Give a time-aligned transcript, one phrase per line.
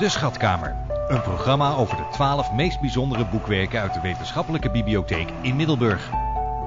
[0.00, 0.76] De Schatkamer.
[1.08, 6.10] Een programma over de twaalf meest bijzondere boekwerken uit de wetenschappelijke bibliotheek in Middelburg.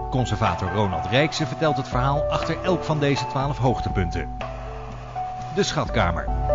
[0.09, 4.38] Conservator Ronald Rijkse vertelt het verhaal achter elk van deze twaalf hoogtepunten.
[5.55, 6.53] De Schatkamer.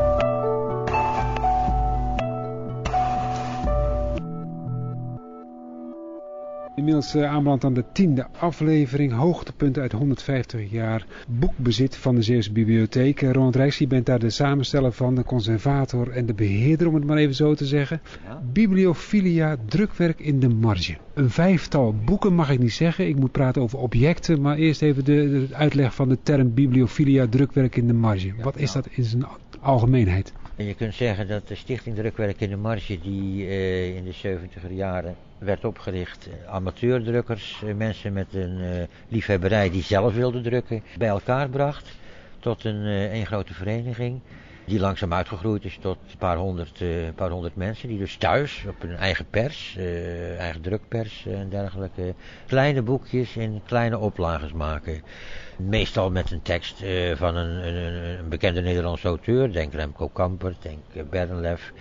[6.79, 12.53] Inmiddels uh, aanbeland aan de tiende aflevering, hoogtepunten uit 150 jaar boekbezit van de Zeeuwse
[12.53, 13.23] Bibliotheek.
[13.23, 16.95] Uh, Ronald Rijks, je bent daar de samensteller van, de conservator en de beheerder, om
[16.95, 18.01] het maar even zo te zeggen.
[18.25, 18.43] Ja.
[18.53, 20.97] Bibliophilia, drukwerk in de marge.
[21.15, 25.05] Een vijftal boeken mag ik niet zeggen, ik moet praten over objecten, maar eerst even
[25.05, 28.27] de, de uitleg van de term bibliophilia, drukwerk in de marge.
[28.27, 29.25] Ja, Wat is dat in zijn
[29.61, 30.33] algemeenheid?
[30.67, 34.73] Je kunt zeggen dat de Stichting Drukwerk in de Marge, die uh, in de 70er
[34.73, 41.97] jaren werd opgericht, amateurdrukkers, mensen met een liefhebberij die zelf wilden drukken, bij elkaar bracht
[42.39, 42.85] tot een,
[43.15, 44.21] een grote vereniging.
[44.69, 47.89] Die langzaam uitgegroeid is tot een paar honderd, uh, paar honderd mensen.
[47.89, 52.15] Die dus thuis op hun eigen pers, uh, eigen drukpers en dergelijke.
[52.47, 55.03] Kleine boekjes in kleine oplages maken.
[55.57, 56.77] Meestal met een tekst
[57.15, 59.53] van een, een, een, bekende Nederlandse auteur.
[59.53, 61.73] Denk Remco Kamper, denk Bernlef,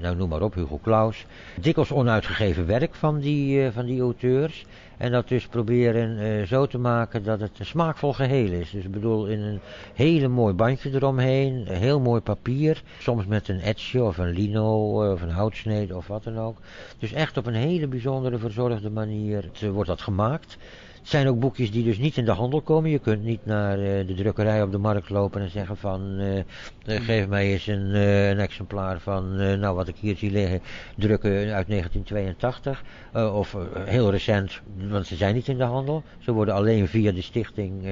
[0.00, 1.26] nou noem maar op, Hugo Claus.
[1.60, 4.64] Dikwijls onuitgegeven werk van die, van die auteurs.
[5.02, 8.70] En dat dus proberen uh, zo te maken dat het een smaakvol geheel is.
[8.70, 9.60] Dus ik bedoel in een
[9.94, 12.82] hele mooi bandje eromheen, een heel mooi papier.
[12.98, 16.58] Soms met een etje of een lino of een houtsnede of wat dan ook.
[16.98, 20.56] Dus echt op een hele bijzondere verzorgde manier wordt dat gemaakt.
[21.02, 22.90] Het zijn ook boekjes die dus niet in de handel komen.
[22.90, 26.20] Je kunt niet naar uh, de drukkerij op de markt lopen en zeggen van...
[26.20, 26.42] Uh,
[26.84, 30.60] geef mij eens een, een exemplaar van, nou wat ik hier zie liggen,
[30.96, 32.84] drukken uit 1982.
[33.12, 36.02] of heel recent, want ze zijn niet in de handel.
[36.18, 37.82] Ze worden alleen via de stichting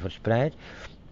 [0.00, 0.54] verspreid.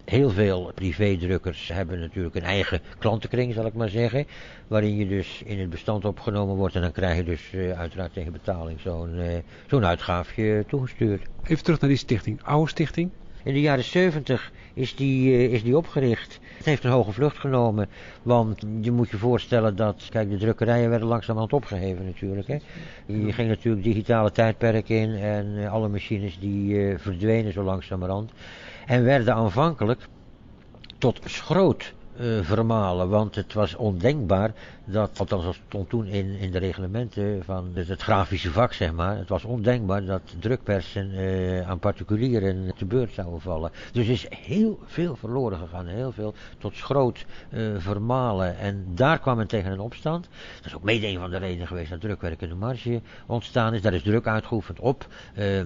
[0.09, 4.25] Heel veel privédrukkers hebben natuurlijk een eigen klantenkring, zal ik maar zeggen.
[4.67, 6.75] Waarin je dus in het bestand opgenomen wordt.
[6.75, 9.37] En dan krijg je dus uh, uiteraard tegen betaling zo'n uh,
[9.67, 11.27] zo'n uitgaafje toegestuurd.
[11.43, 12.43] Even terug naar die stichting.
[12.43, 13.11] Oude stichting?
[13.47, 16.39] In de jaren 70 is die, uh, is die opgericht.
[16.57, 17.89] Het heeft een hoge vlucht genomen.
[18.23, 20.07] Want je moet je voorstellen dat...
[20.09, 22.47] Kijk, de drukkerijen werden langzamerhand opgeheven natuurlijk.
[22.47, 22.57] Hè.
[23.05, 25.15] Je ging natuurlijk digitale tijdperk in.
[25.15, 28.31] En alle machines die verdwenen zo langzamerhand.
[28.85, 30.01] En werden aanvankelijk
[30.97, 34.53] tot schroot uh, vermalen, want het was ondenkbaar
[34.85, 38.93] dat, althans dat stond toen in, in de reglementen van het, het grafische vak, zeg
[38.93, 43.71] maar, het was ondenkbaar dat drukpersen uh, aan particulieren te beurt zouden vallen.
[43.91, 48.57] Dus is heel veel verloren gegaan, heel veel tot schroot uh, vermalen.
[48.57, 50.27] En daar kwam men tegen een opstand.
[50.55, 53.81] Dat is ook mede een van de redenen geweest dat drukwerk de marge ontstaan is.
[53.81, 55.07] Daar is druk uitgeoefend op.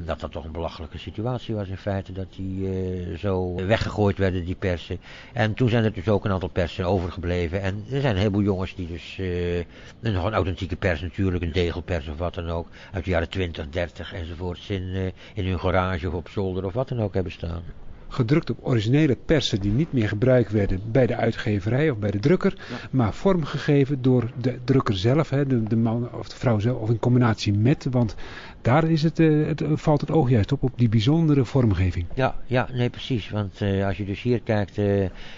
[0.06, 4.56] dat dat toch een belachelijke situatie was in feite, dat die zo weggegooid werden, die
[4.56, 5.00] persen.
[5.34, 7.62] En toen zijn er dus ook een aantal persen overgebleven.
[7.62, 9.58] En er zijn een heleboel jongens die dus uh,
[10.02, 14.14] een authentieke pers natuurlijk, een degelpers of wat dan ook, uit de jaren 20, 30
[14.14, 17.64] enzovoorts in, uh, in hun garage of op zolder of wat dan ook hebben staan.
[18.12, 22.20] Gedrukt op originele persen die niet meer gebruikt werden bij de uitgeverij of bij de
[22.20, 22.76] drukker, ja.
[22.92, 26.90] maar vormgegeven door de drukker zelf, hè, de, de man of de vrouw zelf, of
[26.90, 28.16] in combinatie met, want
[28.62, 32.06] daar is het, uh, het, valt het oog juist op, op die bijzondere vormgeving.
[32.14, 34.76] Ja, ja nee precies, want uh, als je dus hier kijkt,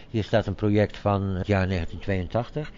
[0.09, 2.71] hier staat een project van het jaar 1982.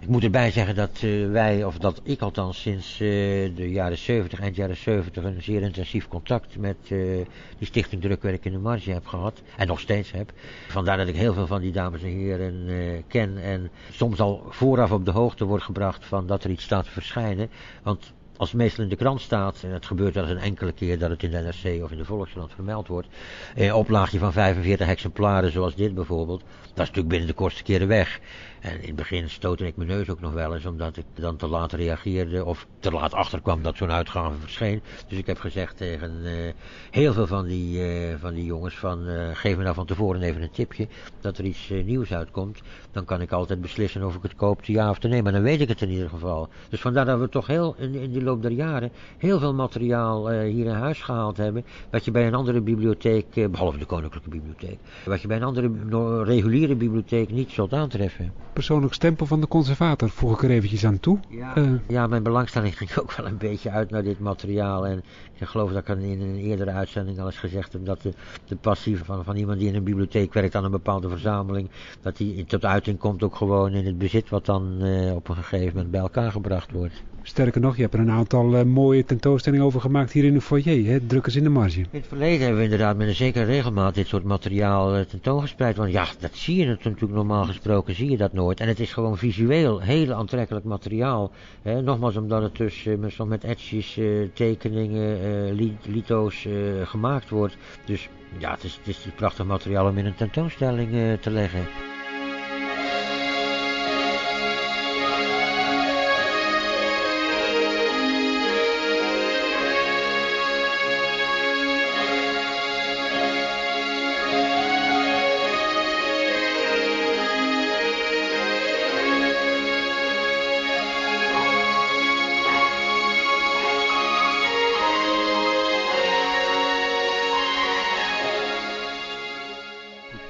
[0.00, 3.08] Ik moet erbij zeggen dat uh, wij, of dat ik althans sinds uh,
[3.56, 7.26] de jaren 70, eind jaren 70, een zeer intensief contact met uh,
[7.58, 9.42] die Stichting Drukwerk in de Marge heb gehad.
[9.56, 10.32] En nog steeds heb.
[10.68, 13.42] Vandaar dat ik heel veel van die dames en heren ken.
[13.42, 16.90] En soms al vooraf op de hoogte wordt gebracht van dat er iets staat te
[16.90, 17.50] verschijnen.
[17.82, 20.72] Want als het meestal in de krant staat, en het gebeurt wel eens een enkele
[20.72, 23.08] keer dat het in de NRC of in de Volkskrant vermeld wordt,
[23.54, 27.88] een oplaagje van 45 exemplaren zoals dit bijvoorbeeld, dat is natuurlijk binnen de kortste keren
[27.88, 28.20] weg.
[28.60, 31.36] En in het begin stootte ik mijn neus ook nog wel eens, omdat ik dan
[31.36, 34.82] te laat reageerde of te laat achterkwam dat zo'n uitgave verscheen.
[35.08, 36.52] Dus ik heb gezegd tegen uh,
[36.90, 40.22] heel veel van die, uh, van die jongens van uh, geef me nou van tevoren
[40.22, 40.88] even een tipje
[41.20, 42.60] dat er iets nieuws uitkomt.
[42.92, 45.60] Dan kan ik altijd beslissen of ik het koop ja of nee, maar dan weet
[45.60, 46.48] ik het in ieder geval.
[46.68, 50.30] Dus vandaar dat we toch heel in, in die loop der jaren heel veel materiaal
[50.30, 54.78] hier in huis gehaald hebben, wat je bij een andere bibliotheek, behalve de Koninklijke Bibliotheek,
[55.04, 60.10] wat je bij een andere reguliere bibliotheek niet zult aantreffen persoonlijk stempel van de conservator,
[60.10, 61.18] voeg ik er eventjes aan toe.
[61.28, 64.86] Ja, uh, ja, mijn belangstelling ging ook wel een beetje uit naar dit materiaal.
[64.86, 65.02] En
[65.38, 68.12] ik geloof dat ik in een eerdere uitzending al eens gezegd heb dat de,
[68.44, 72.16] de passie van, van iemand die in een bibliotheek werkt aan een bepaalde verzameling, dat
[72.16, 74.82] die tot uiting komt ook gewoon in het bezit wat dan
[75.14, 77.02] op een gegeven moment bij elkaar gebracht wordt.
[77.22, 80.40] Sterker nog, je hebt er een aantal uh, mooie tentoonstellingen over gemaakt hier in de
[80.40, 81.00] foyer, hè?
[81.00, 81.78] drukkers in de marge.
[81.78, 85.76] In het verleden hebben we inderdaad met een zekere regelmaat dit soort materiaal uh, tentoongespreid.
[85.76, 88.60] Want ja, dat zie je natuurlijk normaal gesproken, zie je dat nooit.
[88.60, 91.30] En het is gewoon visueel heel aantrekkelijk materiaal.
[91.62, 91.82] Hè?
[91.82, 94.00] Nogmaals, omdat het dus uh, met etches,
[94.32, 95.54] tekeningen,
[95.86, 96.46] lito's
[96.84, 97.56] gemaakt wordt.
[97.84, 98.08] Dus
[98.38, 101.89] ja, het is, het is prachtig materiaal om in een tentoonstelling te leggen.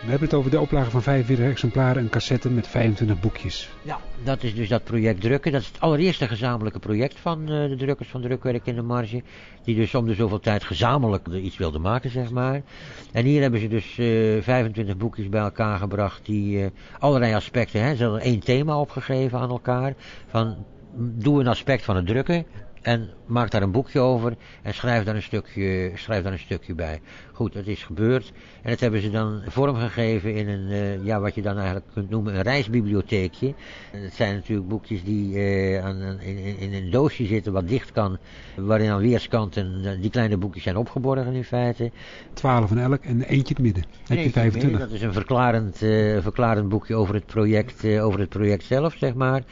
[0.00, 3.70] We hebben het over de oplage van 45 exemplaren, een cassette met 25 boekjes.
[3.82, 5.52] Ja, dat is dus dat project drukken.
[5.52, 9.22] Dat is het allereerste gezamenlijke project van uh, de drukkers van drukwerk in de marge.
[9.64, 12.62] Die dus om de zoveel tijd gezamenlijk iets wilden maken, zeg maar.
[13.12, 16.66] En hier hebben ze dus uh, eh, 25 boekjes bij elkaar gebracht die uh,
[16.98, 19.94] allerlei aspecten, hè, ze hadden één thema opgegeven aan elkaar.
[20.26, 20.56] Van,
[20.96, 22.46] doe een aspect van het drukken
[22.82, 26.74] en maak daar een boekje over en schrijf daar een stukje, schrijf daar een stukje
[26.74, 27.00] bij.
[27.32, 28.32] Goed, dat is gebeurd.
[28.62, 32.10] En dat hebben ze dan vormgegeven in een, uh, ja, wat je dan eigenlijk kunt
[32.10, 33.54] noemen een reisbibliotheekje.
[33.92, 37.92] En dat zijn natuurlijk boekjes die uh, aan, in, in, een doosje zitten wat dicht
[37.92, 38.18] kan.
[38.56, 41.90] Waarin aan weerskanten uh, die kleine boekjes zijn opgeborgen in feite.
[42.32, 43.84] Twaalf van elk en eentje het midden.
[44.06, 44.80] Heb je 25.
[44.80, 45.76] Dat is een verklarend,
[46.22, 49.42] verklarend boekje over het project, over het project zelf, zeg maar.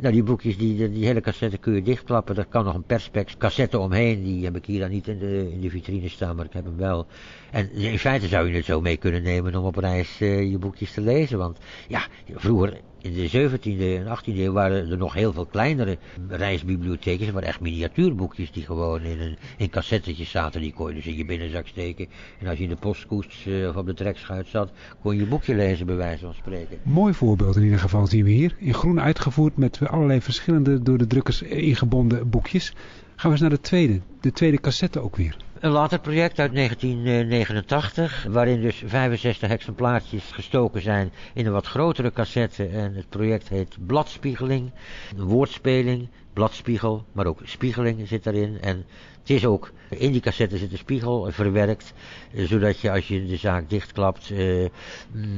[0.00, 2.34] Nou, die boekjes, die, die hele cassette kun je dichtklappen.
[2.34, 4.22] Daar kan nog een perspex cassette omheen.
[4.22, 6.64] Die heb ik hier dan niet in de, in de vitrine staan, maar ik heb
[6.64, 7.06] hem wel.
[7.50, 10.58] En in feite zou je het zo mee kunnen nemen om op reis uh, je
[10.58, 11.38] boekjes te lezen.
[11.38, 11.58] Want
[11.88, 15.98] ja, vroeger in de 17e en 18e eeuw waren er nog heel veel kleinere
[16.28, 17.32] reisbibliotheken.
[17.32, 20.60] Waren echt miniatuurboekjes die gewoon in, een, in cassettetjes zaten.
[20.60, 22.06] Die kon je dus in je binnenzak steken.
[22.40, 24.70] En als je in de postkoets uh, of op de trekschuit zat,
[25.02, 26.78] kon je je boekje lezen bij wijze van spreken.
[26.82, 28.56] Mooi voorbeeld in ieder geval zien we hier.
[28.58, 32.72] In groen uitgevoerd met allerlei verschillende door de drukkers ingebonden boekjes.
[33.16, 34.00] Gaan we eens naar de tweede.
[34.20, 35.36] De tweede cassette ook weer.
[35.60, 42.12] Een later project uit 1989, waarin dus 65 exemplaartjes gestoken zijn in een wat grotere
[42.12, 42.66] cassette.
[42.66, 44.70] En het project heet Bladspiegeling,
[45.16, 48.58] een woordspeling, bladspiegel, maar ook spiegeling zit daarin.
[48.60, 48.84] En
[49.20, 51.92] het is ook, in die cassette zit een spiegel verwerkt,
[52.34, 54.62] zodat je als je de zaak dichtklapt uh,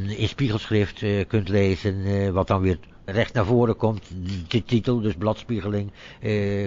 [0.07, 2.79] in spiegelschrift uh, kunt lezen, wat dan weer
[3.11, 4.11] recht naar voren komt.
[4.49, 5.91] De titel, dus bladspiegeling,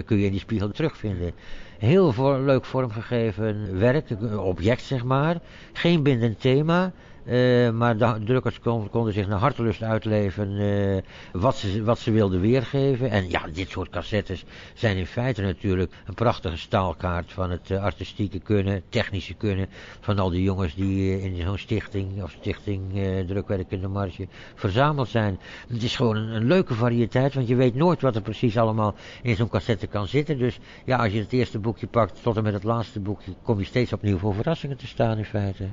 [0.04, 1.32] kun je in die spiegel terugvinden.
[1.78, 4.06] Heel voor, leuk vormgegeven werk,
[4.36, 5.40] object zeg maar.
[5.72, 6.92] Geen bindend thema.
[7.24, 8.60] Uh, maar de drukkers
[8.90, 10.98] konden zich naar hartelust uitleven uh,
[11.32, 13.10] wat, ze, wat ze wilden weergeven.
[13.10, 17.82] En ja, dit soort cassettes zijn in feite natuurlijk een prachtige staalkaart van het uh,
[17.82, 19.66] artistieke kunnen, technische kunnen
[20.00, 22.82] van al die jongens die in zo'n stichting of stichting
[23.26, 25.38] drukwerk in de marge verzameld zijn.
[25.68, 28.94] Het is gewoon een, een, leuke variëteit, want je weet nooit wat er precies allemaal
[29.22, 30.38] in zo'n cassette kan zitten.
[30.38, 33.58] Dus ja, als je het eerste boekje pakt tot en met het laatste boekje, kom
[33.58, 35.64] je steeds opnieuw voor verrassingen te staan in feite.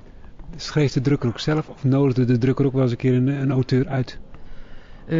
[0.55, 3.27] Schreef de drukker ook zelf of nodigde de drukker ook wel eens een keer een,
[3.27, 4.19] een auteur uit?
[5.09, 5.15] Uh,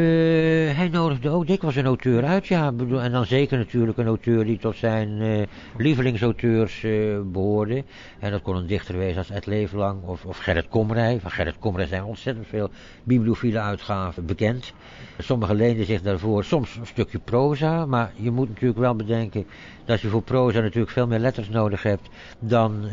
[0.76, 2.74] hij nodigde ook dikwijls een auteur uit, ja.
[3.02, 5.42] En dan zeker natuurlijk een auteur die tot zijn uh,
[5.78, 7.84] lievelingsauteurs uh, behoorde.
[8.20, 11.20] En dat kon een dichter wezen als Ed Leeflang of, of Gerrit Komrij.
[11.20, 12.70] Van Gerrit Komrij zijn ontzettend veel
[13.04, 14.74] bibliophile uitgaven bekend.
[15.18, 19.46] Sommigen leenden zich daarvoor soms een stukje proza, maar je moet natuurlijk wel bedenken
[19.86, 22.90] dat je voor proza natuurlijk veel meer letters nodig hebt dan,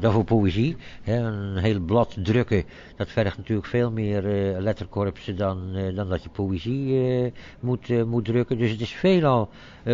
[0.00, 0.76] dan voor poëzie.
[1.04, 2.64] een heel blad drukken,
[2.96, 4.22] dat vergt natuurlijk veel meer
[4.60, 8.58] letterkorpsen dan, dan dat je poëzie moet, moet drukken.
[8.58, 9.48] Dus het is veelal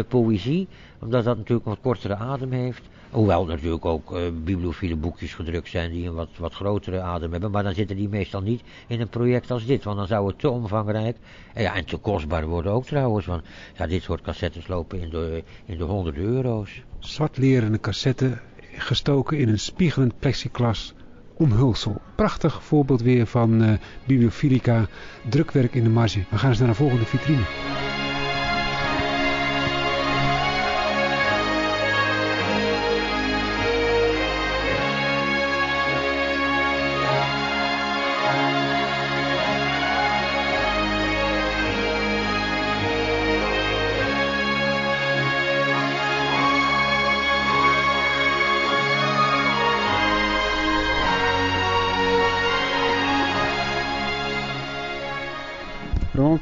[0.08, 0.68] poëzie,
[1.00, 2.82] omdat dat natuurlijk een wat kortere adem heeft.
[3.14, 7.50] Hoewel natuurlijk ook uh, bibliophile boekjes gedrukt zijn die een wat, wat grotere adem hebben.
[7.50, 9.84] Maar dan zitten die meestal niet in een project als dit.
[9.84, 11.16] Want dan zou het te omvangrijk
[11.52, 13.26] en, ja, en te kostbaar worden ook trouwens.
[13.26, 13.42] Want
[13.76, 16.82] ja, dit soort cassettes lopen in de, in de honderden euro's.
[16.98, 18.38] Zwart lerende cassette
[18.72, 20.94] gestoken in een spiegelend plexiglas
[21.36, 22.00] omhulsel.
[22.14, 23.72] Prachtig voorbeeld weer van uh,
[24.06, 24.86] bibliofilica,
[25.28, 26.24] drukwerk in de marge.
[26.30, 27.73] We gaan eens naar de volgende vitrine.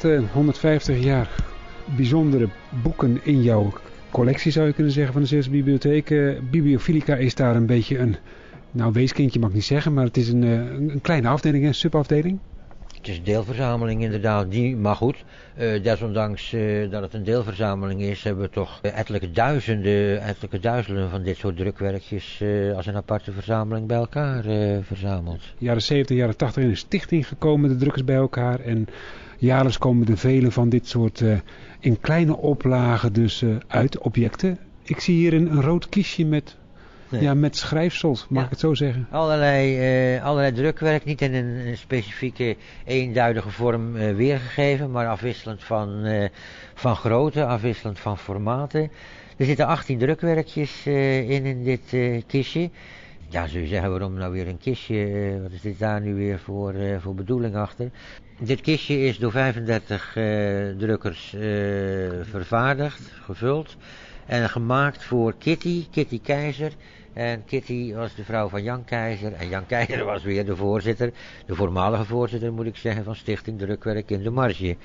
[0.03, 1.31] Rond 150 jaar
[1.97, 2.49] bijzondere
[2.83, 3.73] boeken in jouw
[4.11, 6.09] collectie zou je kunnen zeggen van de Zeeuwse Bibliotheek.
[6.51, 8.17] Bibliofilica is daar een beetje een,
[8.71, 12.39] nou weeskindje mag ik niet zeggen, maar het is een, een kleine afdeling, een subafdeling.
[12.97, 15.25] Het is een deelverzameling inderdaad, die, maar goed,
[15.59, 21.11] uh, desondanks uh, dat het een deelverzameling is, hebben we toch ettelijke duizenden, ettelijke duizenden
[21.11, 24.43] van dit soort drukwerkjes uh, als een aparte verzameling bij elkaar
[24.83, 25.43] verzameld.
[25.59, 28.87] Jaren 70, jaren 80 in een stichting gekomen, de drukkers bij elkaar en
[29.47, 31.23] jaarlijks komen er vele van dit soort
[31.81, 34.59] in kleine oplagen dus uit, objecten.
[34.83, 36.57] Ik zie hier een, een rood kistje met
[37.21, 39.07] ja, met schrijfsels, mag ik het zo zeggen?
[39.11, 46.05] Allerlei, uh, allerlei drukwerk, niet in een, specifieke eenduidige vorm weergegeven, maar afwisselend van,
[46.75, 48.91] van grootte, afwisselend van formaten.
[49.37, 51.97] Er zitten 18 drukwerkjes in, in dit
[52.27, 52.71] kistje.
[53.33, 55.39] Ja, je zeggen, waarom nou weer een kistje?
[55.43, 57.91] wat is dit daar nu weer voor, voor bedoeling achter?
[58.39, 60.13] Dit kistje is door 35
[60.79, 61.29] drukkers
[62.23, 63.77] vervaardigd, gevuld
[64.27, 66.73] en gemaakt voor Kitty, Kitty Keizer
[67.13, 69.33] en Kitty was de vrouw van Jan Keizer.
[69.33, 71.13] En Jan Keizer was weer de voorzitter,
[71.47, 74.77] de voormalige voorzitter moet ik zeggen, van Stichting Drukwerk in de Marge.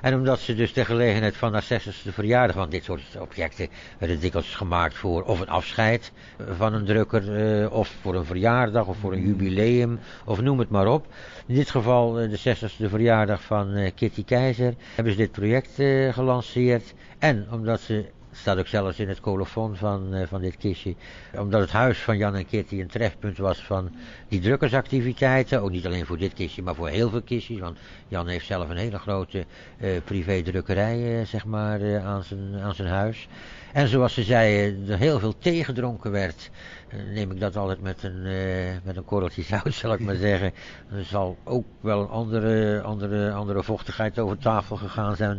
[0.00, 4.20] En omdat ze dus ter gelegenheid van haar 60ste verjaardag, want dit soort objecten werden
[4.20, 6.12] dikwijls gemaakt voor of een afscheid
[6.56, 10.70] van een drukker, eh, of voor een verjaardag, of voor een jubileum, of noem het
[10.70, 11.06] maar op.
[11.46, 15.70] In dit geval uh, de 60ste verjaardag van uh, Kitty Keizer hebben ze dit project
[16.14, 16.94] gelanceerd.
[17.18, 18.04] En omdat ze
[18.40, 20.94] staat ook zelfs in het colofon van, uh, van dit kistje.
[21.38, 23.90] Omdat het huis van Jan en Kitty een trefpunt was van
[24.28, 25.62] die drukkersactiviteiten.
[25.62, 27.58] Ook niet alleen voor dit kistje, maar voor heel veel kistjes.
[27.58, 27.78] Want
[28.08, 29.44] Jan heeft zelf een hele grote
[29.78, 33.28] uh, privé-drukkerij uh, zeg maar, aan, zijn, aan zijn huis.
[33.72, 36.50] En zoals ze zei, er heel veel thee gedronken werd.
[37.12, 38.22] Neem ik dat altijd met een,
[38.84, 40.52] met een korreltje zout, zal ik maar zeggen.
[40.90, 45.38] Er zal ook wel een andere, andere, andere vochtigheid over tafel gegaan zijn,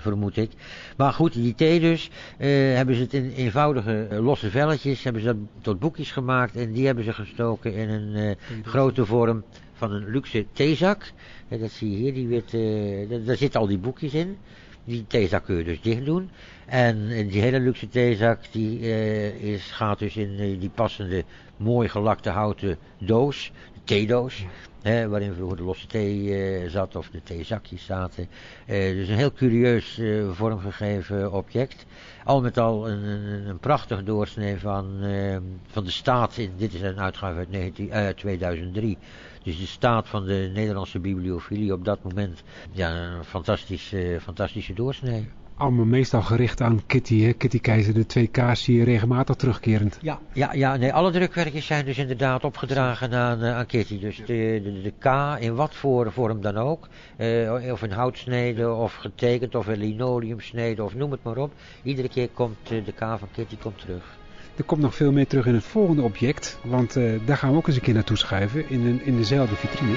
[0.00, 0.50] vermoed ik.
[0.96, 5.78] Maar goed, die thee dus, hebben ze het in eenvoudige losse velletjes, hebben ze tot
[5.78, 6.56] boekjes gemaakt.
[6.56, 9.44] En die hebben ze gestoken in een grote vorm
[9.80, 11.12] van een luxe theezak.
[11.48, 14.38] dat zie je hier, die witte, daar zitten al die boekjes in.
[14.84, 16.30] Die theezak kun je dus dicht doen.
[16.66, 21.24] En die hele luxe theezak die, uh, is, gaat dus in uh, die passende
[21.56, 23.52] mooi gelakte houten doos,
[23.84, 24.44] theedoos.
[24.82, 28.28] Hè, waarin vroeger de losse thee uh, zat of de theezakjes zaten.
[28.66, 31.86] dus een heel curieus vormgegeven object.
[32.24, 34.98] Al met al een, een, een prachtig doorsnee van,
[35.66, 36.36] van de staat.
[36.56, 38.98] Dit is een uitgave uit 19, 2003.
[39.42, 45.28] Dus de staat van de Nederlandse bibliofilie op dat moment, ja, een fantastische, fantastische doorsnee.
[45.60, 47.32] Allemaal meestal gericht aan Kitty, hè?
[47.32, 49.98] Kitty Keizer, de twee K's hier regelmatig terugkerend.
[50.02, 54.00] Ja, ja, ja nee, alle drukwerkjes zijn dus inderdaad opgedragen aan, uh, aan Kitty.
[54.00, 56.88] Dus de, de, de, K in wat voor vorm dan ook,
[57.18, 61.52] uh, of in houtsnede, of getekend, of in linoleumsnede, of noem het maar op.
[61.82, 64.18] Iedere keer komt uh, de K van Kitty komt terug.
[64.56, 67.56] Er komt nog veel meer terug in het volgende object, want uh, daar gaan we
[67.56, 69.96] ook eens een keer naartoe schuiven in, een, in dezelfde vitrine.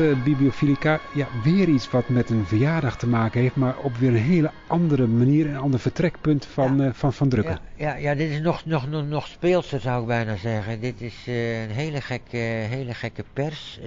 [0.00, 4.08] Uh, Bibliofilica, ja, weer iets wat met een verjaardag te maken heeft, maar op weer
[4.08, 6.84] een hele andere manier, een ander vertrekpunt van, ja.
[6.84, 7.58] uh, van, van drukken.
[7.76, 10.80] Ja, ja, ja, dit is nog, nog, nog, nog speelser zou ik bijna zeggen.
[10.80, 13.80] Dit is uh, een hele gekke, hele gekke pers,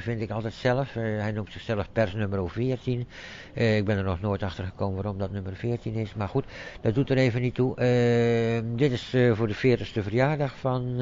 [0.00, 0.92] vind ik altijd zelf.
[0.92, 3.06] hij noemt zichzelf pers nummer 14.
[3.54, 6.44] ik ben er nog nooit achter gekomen waarom dat nummer 14 is, maar goed,
[6.80, 7.74] dat doet er even niet toe.
[8.76, 10.96] dit is voor de 40ste verjaardag van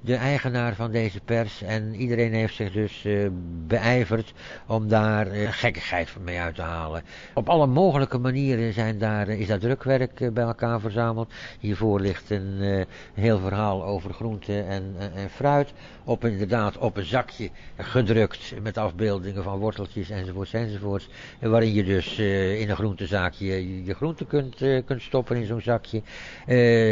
[0.00, 1.62] de eigenaar van deze pers.
[1.62, 3.28] En iedereen heeft zich dus uh,
[3.66, 4.32] beijverd
[4.66, 7.02] om daar uh, gekkigheid mee uit te halen.
[7.34, 11.32] Op alle mogelijke manieren zijn daar, uh, is daar drukwerk bij elkaar verzameld.
[11.60, 15.72] Hiervoor ligt een heel verhaal over groente en, en fruit.
[16.10, 21.08] Op inderdaad op een zakje gedrukt met afbeeldingen van worteltjes enzovoorts enzovoorts.
[21.40, 22.18] Waarin je dus
[22.58, 26.02] in een groentezaakje je, je groente kunt, kunt stoppen in zo'n zakje.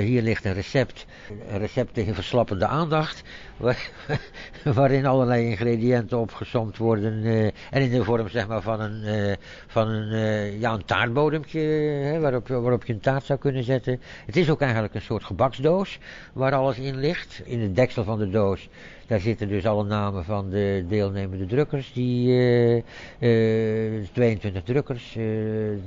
[0.00, 1.06] hier ligt een recept.
[1.50, 3.22] Een recept tegen verslappende aandacht
[4.64, 7.25] waarin allerlei ingrediënten opgesomd worden
[7.70, 12.48] en in de vorm zeg maar van een, van een, ja, een taartbodempje hè, waarop,
[12.48, 14.00] waarop je een taart zou kunnen zetten.
[14.26, 15.98] Het is ook eigenlijk een soort gebaksdoos
[16.32, 17.42] waar alles in ligt.
[17.44, 18.68] In het deksel van de doos
[19.08, 22.76] daar zitten dus alle namen van de deelnemende drukkers, die uh,
[23.98, 25.24] uh, 22 drukkers, uh,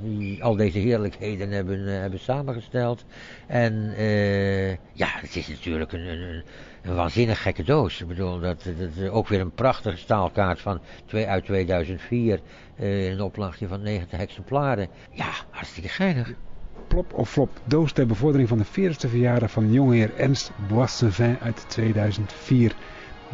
[0.02, 3.04] die al deze heerlijkheden hebben, hebben samengesteld.
[3.46, 3.94] En
[4.92, 6.42] ja, het is natuurlijk een, een,
[6.82, 8.00] een waanzinnig gekke doos.
[8.00, 12.40] Ik bedoel, dat, dat ook weer een prachtige staalkaart van twee, uit 2004.
[12.80, 14.88] Uh, een oplagje van 90 exemplaren.
[15.10, 16.32] Ja, hartstikke geinig.
[16.88, 21.64] Plop of flop, doos ter bevordering van de 40ste verjaardag van jongeheer Ernst Boissevin uit
[21.68, 22.74] 2004.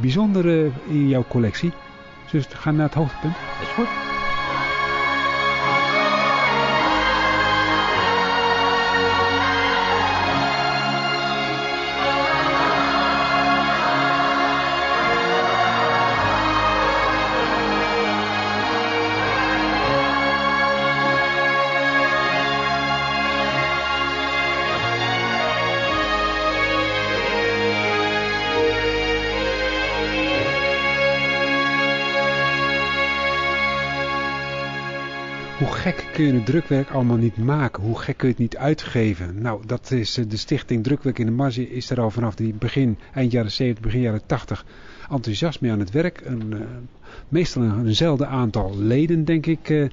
[0.01, 1.73] Bijzonder in jouw collectie.
[2.31, 3.35] Dus gaan naar het hoogtepunt.
[3.35, 4.18] Dat is goed.
[36.19, 37.83] Kun je het drukwerk allemaal niet maken?
[37.83, 39.43] Hoe gek kun je het niet uitgeven?
[39.43, 42.99] Nou, dat is de stichting Drukwerk in de Marge is er al vanaf die begin,
[43.15, 44.65] eind jaren 70, begin jaren 80
[45.11, 46.21] enthousiast mee aan het werk.
[46.25, 46.61] Een, uh,
[47.29, 49.89] meestal een, aantal leden, denk ik, uh,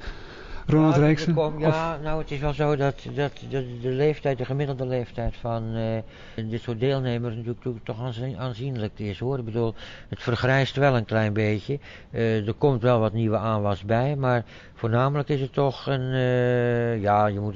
[0.68, 1.36] Ronald Rijksen?
[1.58, 5.76] Ja, nou het is wel zo dat, dat de, de, leeftijd, de gemiddelde leeftijd van
[5.76, 7.98] uh, dit soort deelnemers natuurlijk toch
[8.38, 9.40] aanzienlijk is hoor.
[9.40, 9.74] Ik bedoel,
[10.10, 11.80] het vergrijst wel een klein beetje.
[12.12, 14.44] Uh, er komt wel wat nieuwe aanwas bij, maar
[14.74, 17.56] voornamelijk is het toch een, uh, ja, je moet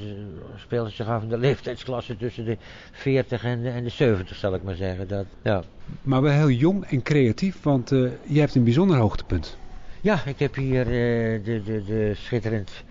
[0.55, 2.57] spelen zich af in de leeftijdsklasse tussen de
[2.91, 5.07] 40 en de, en de 70 zal ik maar zeggen.
[5.07, 5.63] Dat, ja.
[6.01, 7.89] Maar wel heel jong en creatief, want
[8.23, 9.58] je hebt een bijzonder hoogtepunt.
[10.01, 12.83] Ja, ik heb hier de, de, de schitterend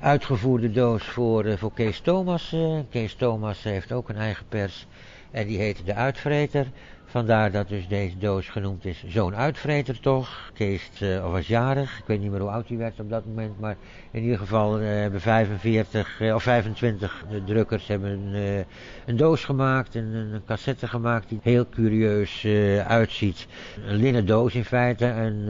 [0.00, 2.52] uitgevoerde doos voor, uh, voor Kees Thomas.
[2.52, 4.86] Uh, Kees Thomas heeft ook een eigen pers
[5.30, 6.66] en die heet De Uitvreter.
[7.14, 10.50] Vandaar dat dus deze doos genoemd is Zo'n Uitvreter toch.
[10.54, 13.60] Kees uh, was jarig, ik weet niet meer hoe oud hij werd op dat moment,
[13.60, 13.76] maar
[14.10, 18.64] in ieder geval hebben 45 of 25 drukkers hebben een,
[19.06, 22.46] een doos gemaakt, een, een, cassette gemaakt die heel curieus
[22.86, 23.46] uitziet.
[23.86, 25.48] Een linnen doos in feite en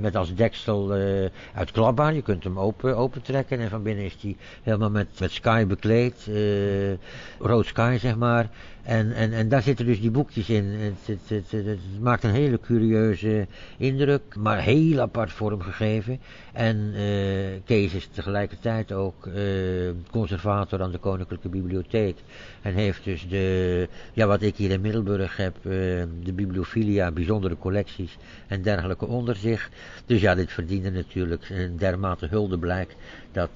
[0.00, 0.92] met als deksel
[1.54, 2.14] uit klapbaar.
[2.14, 5.66] Je kunt hem open, open trekken en van binnen is hij helemaal met, met sky
[5.66, 6.30] bekleed,
[7.38, 8.48] rood sky zeg maar.
[8.82, 10.64] En, en, en daar zitten dus die boekjes in.
[10.64, 16.20] Het, het, het, maakt een hele curieuze indruk, maar heel apart vormgegeven.
[16.52, 17.00] En uh,
[17.64, 22.16] Kees is tegelijkertijd ook uh, conservator aan de Koninklijke Bibliotheek.
[22.62, 25.72] En heeft dus de, ja, wat ik hier in Middelburg heb, uh,
[26.22, 28.16] de bibliofilia, bijzondere collecties
[28.46, 29.70] en dergelijke onder zich.
[30.06, 32.96] Dus ja, dit verdiende natuurlijk een dermate huldeblijk
[33.32, 33.50] dat,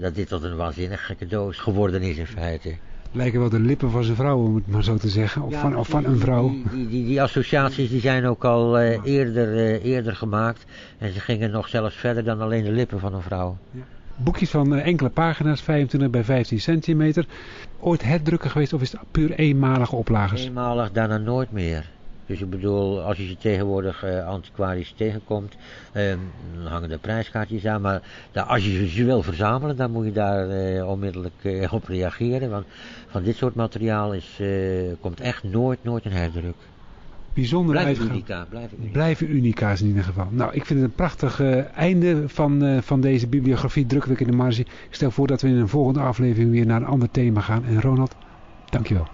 [0.00, 2.74] dat dit tot een waanzinnig gekke doos geworden is in feite
[3.12, 5.42] lijken wel de lippen van zijn vrouw, om het maar zo te zeggen.
[5.42, 6.48] Of, van, of van een vrouw.
[6.48, 10.64] Die, die, die, associaties die zijn ook al uh, eerder, uh, eerder gemaakt.
[10.98, 13.56] En ze gingen nog zelfs verder dan alleen de lippen van een vrouw.
[13.70, 13.80] Ja.
[14.16, 17.26] Boekjes van uh, enkele pagina's, 25 bij 15 centimeter.
[17.80, 20.44] Ooit herdrukken geweest of is het puur eenmalige oplagers?
[20.44, 21.90] Eenmalig, daarna nooit meer.
[22.26, 25.56] Dus ik bedoel, als je ze tegenwoordig uh, antiquarisch tegenkomt,
[25.92, 26.14] uh,
[26.54, 27.80] dan hangen er prijskaartjes aan.
[27.80, 31.84] Maar daar, als je ze wil verzamelen, dan moet je daar uh, onmiddellijk eh, op
[31.84, 32.50] reageren.
[32.50, 32.66] Want
[33.06, 34.40] van dit soort materiaal is,
[35.00, 36.54] komt echt nooit, nooit een herdruk.
[37.34, 38.92] Bijzonder blijven unica, blijven unica.
[38.92, 40.28] Blijven unica's in ieder geval.
[40.30, 41.40] Nou, ik vind het een prachtig
[41.74, 44.60] einde van, van deze bibliografie Drukwerk in de Marge.
[44.60, 47.64] Ik stel voor dat we in een volgende aflevering weer naar een ander thema gaan.
[47.64, 48.14] En Ronald,
[48.70, 49.06] dankjewel.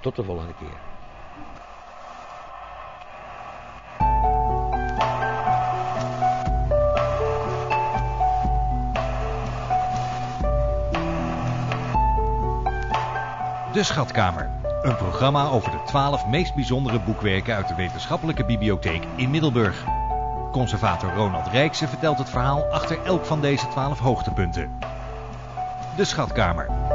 [0.00, 0.83] Tot de volgende keer.
[13.74, 14.50] De Schatkamer.
[14.82, 19.84] Een programma over de 12 meest bijzondere boekwerken uit de wetenschappelijke bibliotheek in Middelburg.
[20.52, 24.78] Conservator Ronald Rijkse vertelt het verhaal achter elk van deze 12 hoogtepunten.
[25.96, 26.93] De Schatkamer.